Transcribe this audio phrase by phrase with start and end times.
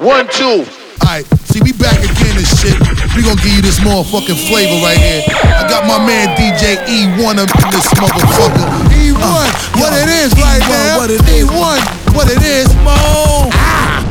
[0.00, 0.64] One, two.
[1.04, 2.72] Alright, see, we back again and shit.
[3.14, 5.20] We gonna give you this motherfucking flavor right here.
[5.28, 8.64] I got my man DJ E1 up in this motherfucker.
[8.96, 10.96] E1, uh, what yo, it is E1, right now.
[10.96, 11.44] What it is.
[11.44, 12.68] E1, what it is.
[12.68, 13.50] Come on.
[13.52, 14.06] Ah.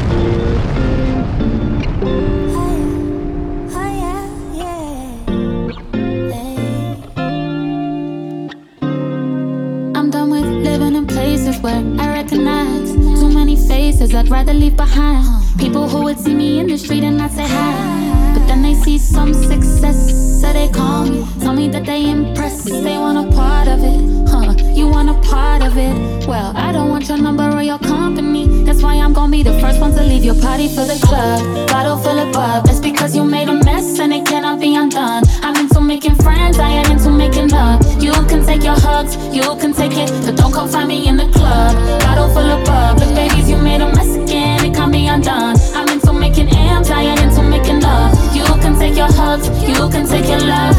[9.96, 14.78] I'm done with living in places where I recognize too many faces I'd rather leave
[14.78, 15.49] behind.
[15.60, 18.34] People who would see me in the street and not say hi.
[18.34, 21.28] But then they see some success, so they call me.
[21.42, 24.30] Tell me that they impressed, they want a part of it.
[24.30, 26.28] Huh, you want a part of it.
[26.28, 28.64] Well, I don't want your number or your company.
[28.64, 31.68] That's why I'm gonna be the first one to leave your party for the club.
[31.68, 35.24] Bottle full of bub, that's because you made a mess and it cannot be undone.
[35.44, 37.82] I'm into making friends, I am into making love.
[38.00, 41.18] You can take your hugs, you can take it, but don't come find me in
[41.18, 41.74] the club.
[42.02, 45.56] Bottle full of bub, look, babies, you made a mess again, it can't be undone.
[45.74, 48.14] I'm into making amps, I am into making love.
[48.36, 50.78] You can take your hugs, you can take your love.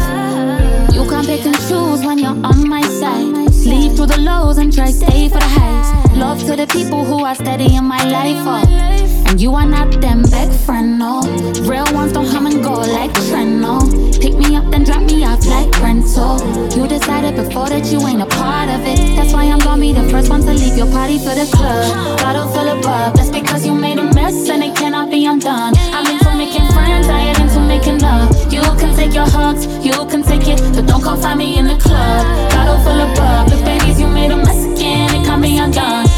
[0.95, 3.50] You can't pick and choose when you're on my side.
[3.61, 6.17] Sleep through the lows and try stay for the highs.
[6.17, 8.41] Love to the people who are steady in my life.
[8.41, 9.27] Oh.
[9.29, 11.21] And you are not them big friend, no.
[11.69, 13.81] Real ones don't come and go like trend, no.
[14.19, 16.41] Pick me up, then drop me off like rental.
[16.75, 18.97] You decided before that you ain't a part of it.
[19.15, 22.17] That's why I'm gonna be the first one to leave your party for the club.
[22.21, 25.75] Bottle full of bub, that's because you made a mess and it cannot be undone.
[25.77, 27.21] I'm into making friends, I
[27.61, 28.53] into making love.
[28.53, 31.67] You can take your hugs, you can take it, but don't come find me in
[31.67, 32.51] the club.
[32.51, 36.10] Bottle full of bub, look, babies, you made a mess again, it can't be undone.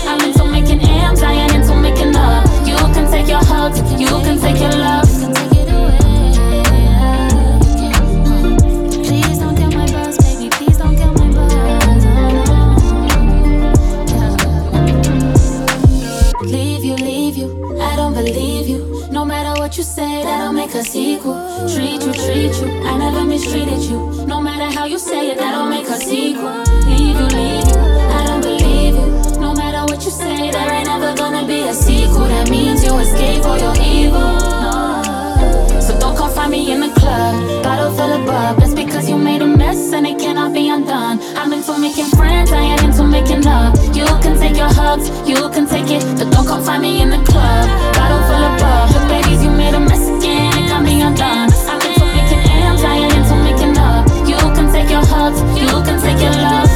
[44.92, 47.66] Hugs, you can take it, but don't come find me in the club.
[47.94, 48.90] Bottle full of bub.
[48.92, 51.48] Look, babies, you made a mess again, it can't be undone.
[51.70, 54.04] I'm into making amps, I ain't into making love.
[54.28, 56.70] You can take your hugs, you can take your love.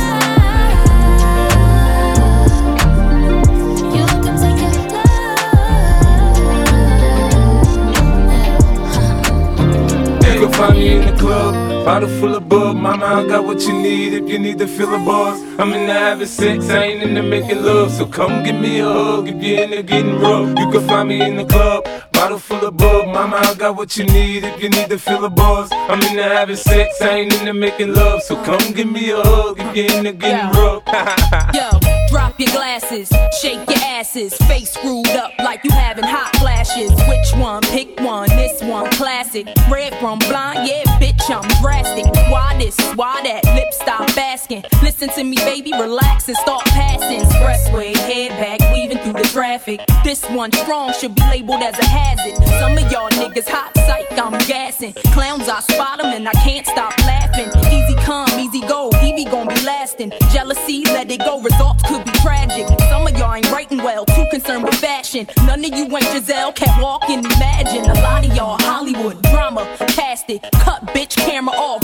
[10.57, 11.55] Find me in the club,
[11.87, 12.77] bottle full of bub.
[12.77, 15.41] Mama, I got what you need if you need to feel a buzz.
[15.61, 17.93] I'm in the having sex, I ain't into making love.
[17.93, 20.49] So come give me a hug if you're in into getting rough.
[20.59, 23.07] You can find me in the club, bottle full of bub.
[23.07, 25.71] Mama, I got what you need if you need to feel a buzz.
[25.73, 28.21] I'm in the having sex, I ain't into making love.
[28.23, 31.93] So come give me a hug if you're in into getting rough.
[32.39, 33.11] Your glasses,
[33.41, 36.91] shake your asses, face screwed up like you having hot flashes.
[37.09, 37.63] Which one?
[37.63, 38.29] Pick one.
[38.29, 39.47] This one, classic.
[39.71, 42.05] Red from blind, yeah, bitch, I'm drastic.
[42.31, 42.79] Why this?
[42.95, 43.43] Why that?
[43.55, 44.65] Lip stop asking.
[44.83, 47.21] Listen to me, baby, relax and start passing.
[47.21, 49.81] Expressway, head back, weaving through the traffic.
[50.05, 52.37] This one strong should be labeled as a hazard.
[52.61, 54.93] Some of y'all niggas hot psych, I'm gassing.
[55.13, 57.49] Clowns, I spot 'em and I can't stop laughing.
[57.73, 60.13] Easy come, easy go, Evie gon' be lasting.
[60.33, 62.67] Jealousy, let it go, results could be tragic.
[62.91, 65.27] Some of y'all ain't writing well, too concerned with fashion.
[65.47, 67.85] None of you ain't Giselle, can't walk and imagine.
[67.91, 70.43] A lot of y'all Hollywood drama, cast it.
[70.65, 71.83] Cut bitch camera off,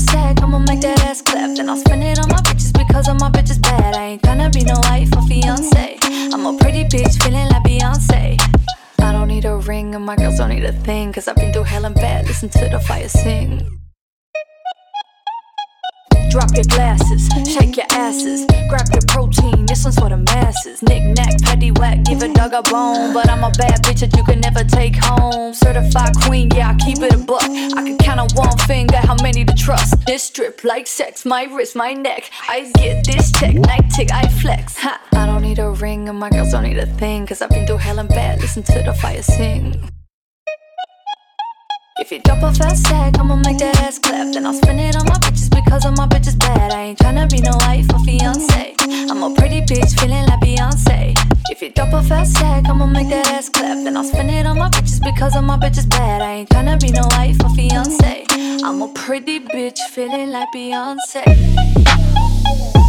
[0.00, 1.56] you drop a fast tag, I'ma make that ass clap.
[1.56, 3.94] Then I'll spend it on my bitches because all my bitches bad.
[3.94, 5.98] I ain't tryna be no wife or fiance.
[6.32, 8.38] I'm a pretty bitch feeling like Beyonce.
[9.00, 11.12] I don't need a ring and my girls don't need a thing.
[11.12, 12.26] Cause I've been through hell and bad.
[12.26, 13.79] Listen to the fire sing.
[16.30, 19.66] Drop your glasses, shake your asses, grab your protein.
[19.66, 20.80] This one's for the masses.
[20.80, 23.12] Knick knack, petty whack, give a dog a bone.
[23.12, 25.52] But I'm a bad bitch that you can never take home.
[25.52, 27.42] Certified queen, yeah, I keep it a buck.
[27.42, 30.06] I can count on one finger how many to trust.
[30.06, 32.30] This strip like sex, my wrist, my neck.
[32.48, 34.76] I get this check, night tick, I flex.
[34.78, 37.26] Ha, I don't need a ring, and my girls don't need a thing.
[37.26, 39.90] Cause I've been through hell and bad, listen to the fire sing.
[42.00, 44.32] If you drop a fast tag, I'ma make that ass clap.
[44.32, 46.72] Then I'll spend it on my bitches because all my bitches bad.
[46.72, 48.74] I ain't tryna be no wife or fiance.
[49.10, 51.14] I'm a pretty bitch feeling like Beyonce.
[51.50, 53.84] If you drop a fast tag, I'ma make that ass clap.
[53.84, 56.22] Then I'll spend it on my bitches because all my bitches bad.
[56.22, 58.24] I ain't tryna be no wife or fiance.
[58.64, 62.79] I'm a pretty bitch feeling like Beyonce.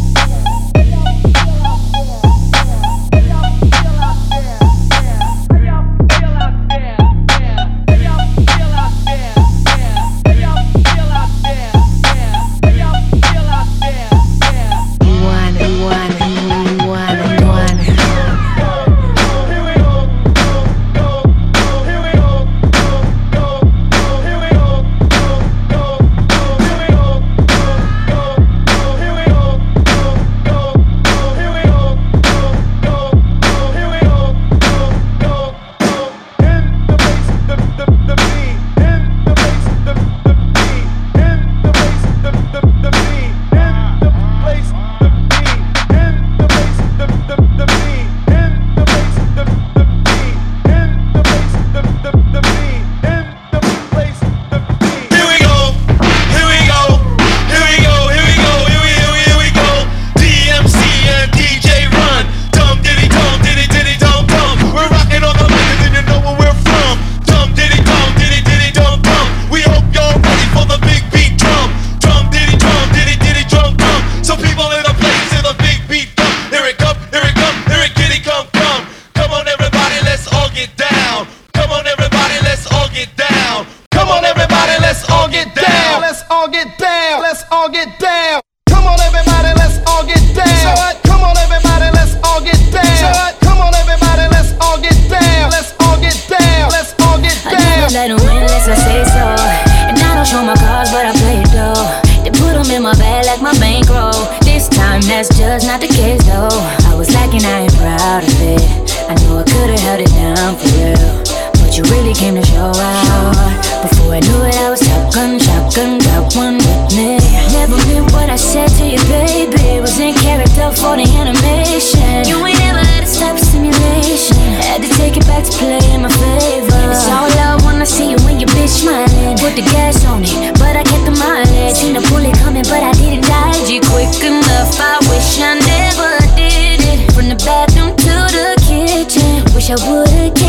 [111.81, 113.33] you really came to show out.
[113.81, 117.17] Before I knew it, I was shotgun, shotgun, got one with me.
[117.53, 119.81] Never meant what I said to you, baby.
[119.81, 122.29] Was in character for the animation.
[122.29, 124.37] You ain't never let it stop simulation.
[124.61, 126.81] Had to take it back to play in my favor.
[126.93, 129.37] It's all I want to see you when you bitch smiling.
[129.37, 131.73] Put the gas on it, but I kept the mileage.
[131.73, 134.77] Seen the bullet coming, but I didn't dodge it quick enough.
[134.77, 137.11] I wish I never did it.
[137.13, 140.40] From the bathroom to the kitchen, wish I would've.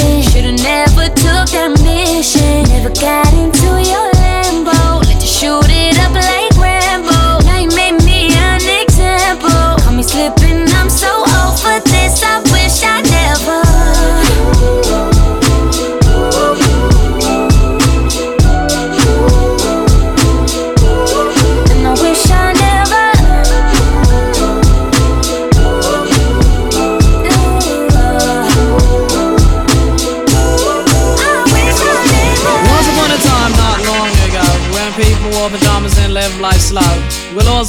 [0.00, 1.73] Should've never took that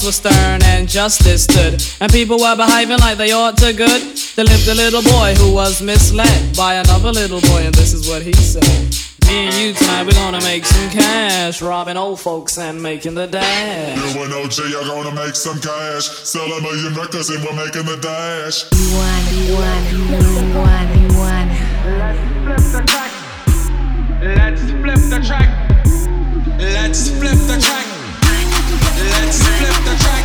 [0.05, 4.01] were stern and justice stood, and people were behaving like they ought to good.
[4.35, 8.07] There lived a little boy who was misled by another little boy, and this is
[8.07, 8.63] what he said.
[9.27, 13.25] Me and you tonight, we're gonna make some cash, robbing old folks and making the
[13.25, 13.97] dash.
[13.97, 17.85] You and OG are gonna make some cash, sell a million records and we're making
[17.85, 18.69] the dash.
[18.93, 19.95] One, one,
[20.53, 21.49] one, one.
[21.97, 23.11] Let's flip the track.
[24.21, 25.49] Let's flip the track.
[26.59, 27.94] Let's flip the track.
[29.37, 30.24] Flip the track.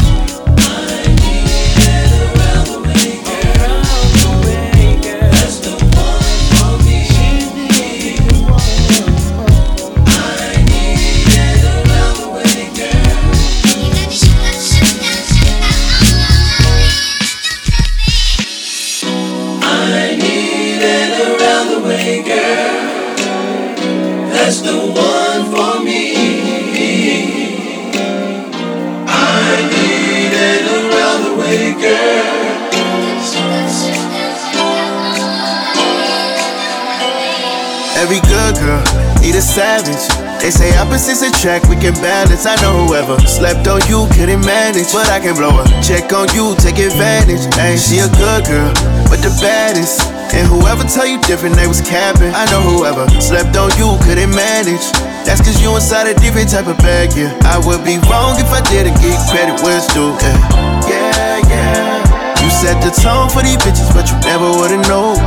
[39.35, 40.01] A savage.
[40.41, 42.49] They say opposites attract, we can balance.
[42.49, 45.67] I know whoever slept on you couldn't manage, but I can blow her.
[45.85, 47.45] Check on you, take advantage.
[47.61, 48.73] Ain't she a good girl,
[49.05, 50.01] but the baddest.
[50.33, 52.33] And whoever tell you different, they was capping.
[52.33, 54.81] I know whoever slept on you couldn't manage.
[55.23, 57.37] That's cause you inside a different type of bag, yeah.
[57.45, 60.89] I would be wrong if I didn't give credit where it's due, yeah.
[60.89, 62.41] Yeah, yeah.
[62.41, 65.21] You set the tone for these bitches, but you never would've known.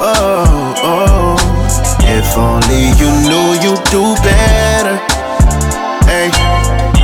[0.00, 0.47] Oh.
[2.38, 4.94] Only you knew you'd do better.
[6.06, 6.30] Hey,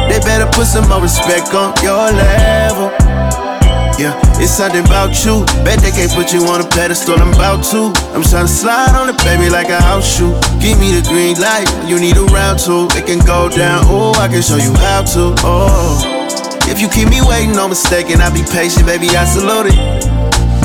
[0.09, 2.95] they better put some more respect on your level.
[3.99, 5.45] Yeah, it's something about you.
[5.67, 7.19] Bet they can't put you on a pedestal.
[7.19, 7.91] I'm about to.
[8.15, 10.35] I'm trying to slide on the baby like a house shoe.
[10.63, 11.67] Give me the green light.
[11.87, 12.87] You need a round two.
[12.99, 13.85] It can go down.
[13.87, 15.35] Oh, I can show you how to.
[15.43, 15.99] Oh,
[16.71, 18.21] if you keep me waiting, no mistaken.
[18.21, 19.11] I'll be patient, baby.
[19.11, 19.79] I salute it.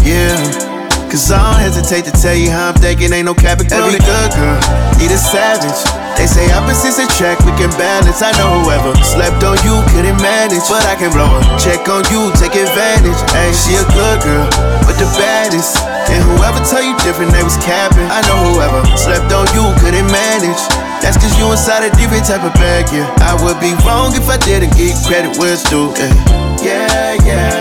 [0.06, 0.69] Yeah.
[1.10, 4.32] Cause I don't hesitate to tell you how I'm thinking, ain't no cap Every good
[4.38, 4.62] girl
[5.02, 5.82] need a savage.
[6.20, 8.22] They say opposites attract, we can balance.
[8.22, 11.42] I know whoever slept on you couldn't manage, but I can blow her.
[11.58, 13.18] Check on you, take advantage.
[13.34, 14.46] Ain't she a good girl,
[14.86, 15.82] but the baddest.
[16.14, 18.06] And whoever tell you different, they was capping.
[18.06, 20.62] I know whoever slept on you couldn't manage.
[21.02, 23.10] That's cause you inside a different type of bag, yeah.
[23.24, 26.14] I would be wrong if I didn't give credit where it's due, eh?
[26.62, 27.18] yeah.
[27.26, 27.59] Yeah, yeah.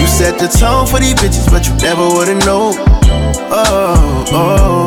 [0.00, 2.72] You set the tone for these bitches, but you never would've known.
[3.52, 4.86] Oh, oh.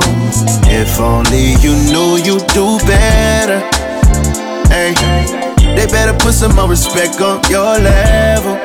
[0.66, 3.62] If only you knew you'd do better.
[4.74, 4.98] Hey,
[5.78, 8.58] they better put some more respect on your level.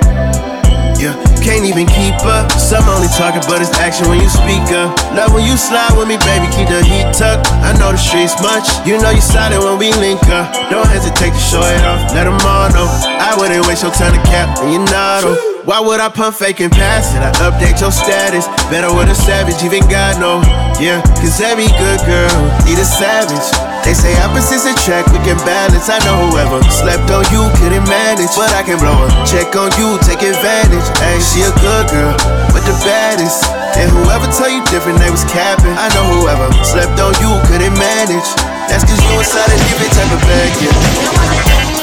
[0.96, 1.12] Yeah,
[1.44, 2.50] can't even keep up.
[2.56, 4.96] Some only talking, but it's action when you speak up.
[5.12, 7.52] Love when you slide with me, baby, keep the heat tucked.
[7.60, 8.64] I know the streets much.
[8.88, 10.48] You know you solid when we link up.
[10.72, 12.08] Don't hesitate to show it off.
[12.16, 12.88] Let them all know.
[13.04, 15.47] I wouldn't waste your time to cap, and you're not on.
[15.68, 17.20] Why would I pump fake and pass it?
[17.20, 18.48] I update your status.
[18.72, 20.40] Better with a savage, even God know.
[20.80, 22.32] Yeah, cause every good girl
[22.64, 23.44] need a savage.
[23.84, 25.92] They say opposites attract, we can balance.
[25.92, 29.12] I know whoever slept on you couldn't manage, but I can blow her.
[29.28, 30.88] Check on you, take advantage.
[31.04, 32.16] Ain't she a good girl,
[32.48, 33.44] but the baddest.
[33.76, 35.76] And whoever tell you different, they was capping.
[35.76, 38.28] I know whoever slept on you couldn't manage.
[38.72, 41.77] That's cause you inside a different type of bag, yeah.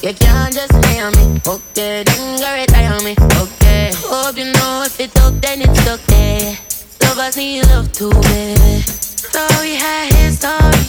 [0.00, 1.40] You can't just nail me.
[1.44, 3.16] Okay, then go retire on me.
[3.18, 3.90] Okay.
[4.06, 6.56] Hope you know if it's up, then it's okay.
[7.02, 8.82] Lovers need love too, baby.
[8.82, 10.86] So we had his story.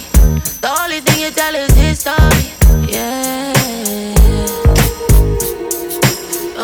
[0.61, 2.53] The only thing you tell is his story.
[2.87, 3.53] Yeah.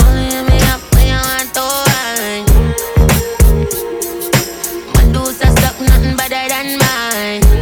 [0.06, 2.46] Only me up when you want to wine.
[4.94, 7.55] My dudes are stuck, nothing better than mine.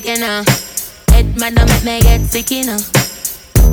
[0.00, 0.44] Your in her.
[1.08, 2.78] Head man, don't make me get sick her.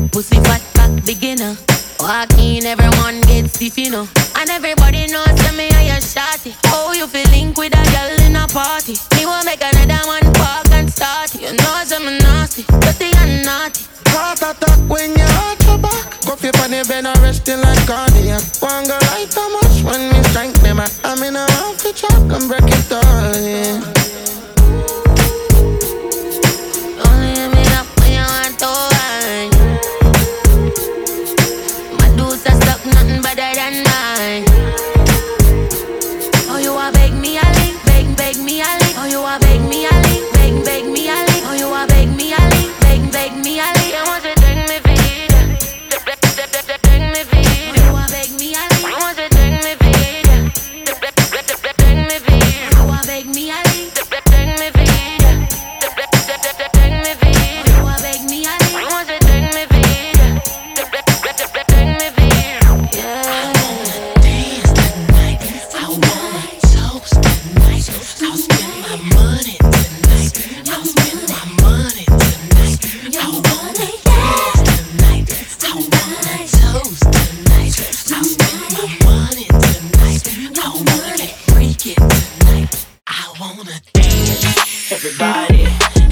[0.09, 1.57] Pussy fat back beginner.
[1.99, 4.07] Walk in, everyone get stiff, you know.
[4.37, 6.41] And everybody knows to me how you shot.
[6.67, 8.95] Oh, you feel link with a girl in a party.
[9.15, 11.33] Me want make another one park and start.
[11.33, 13.85] You know I'm nasty, dirty and naughty.
[14.09, 16.21] Heart attack when you hurt your back.
[16.25, 18.43] Go flip on the bed and resting like cardiac.
[18.61, 20.81] One girl like how much when me strength them.
[21.03, 24.00] I'm in a outfit track and break it all, yeah.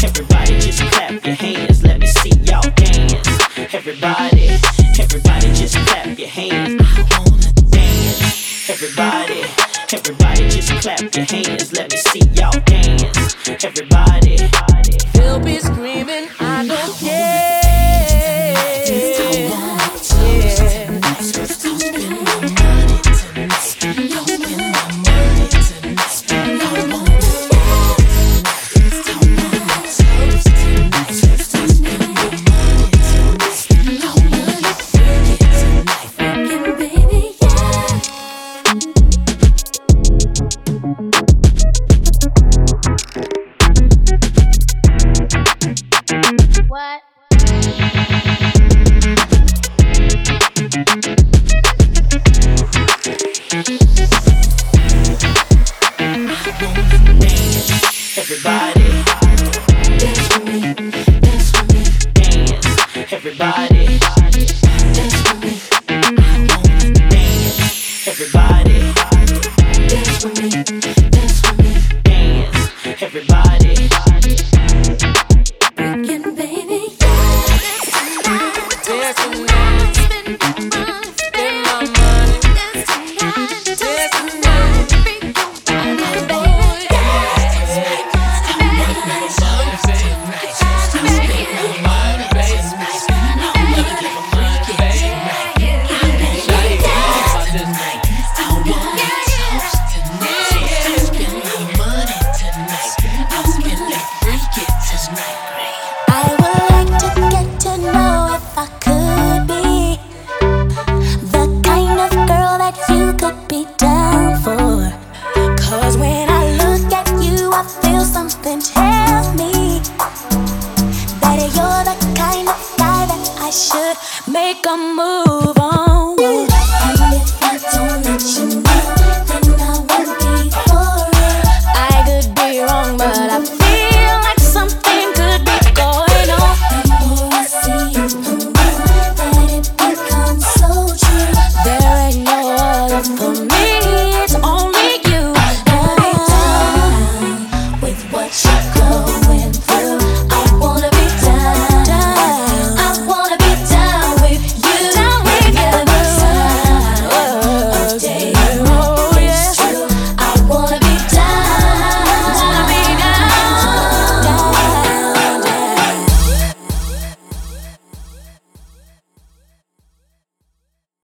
[0.01, 3.27] Everybody just clap your hands, let me see y'all dance.
[3.73, 4.47] Everybody,
[4.97, 6.81] everybody just clap your hands.
[6.81, 8.69] I wanna dance.
[8.69, 9.41] Everybody,
[9.91, 13.35] everybody just clap your hands, let me see y'all dance.
[13.63, 14.28] Everybody.